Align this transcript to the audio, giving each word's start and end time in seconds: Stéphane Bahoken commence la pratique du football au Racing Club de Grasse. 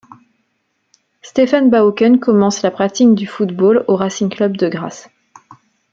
Stéphane 1.21 1.69
Bahoken 1.69 2.19
commence 2.19 2.63
la 2.63 2.71
pratique 2.71 3.13
du 3.13 3.27
football 3.27 3.85
au 3.87 3.95
Racing 3.95 4.31
Club 4.31 4.57
de 4.57 4.67
Grasse. 4.67 5.07